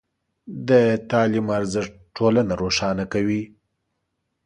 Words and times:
د 0.69 0.71
تعلیم 1.11 1.47
ارزښت 1.59 1.93
ټولنه 2.17 2.53
روښانه 2.61 3.05
کوي. 3.13 3.43